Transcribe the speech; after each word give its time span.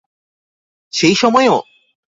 সেই 0.93 1.15
সময়েও? 1.15 1.57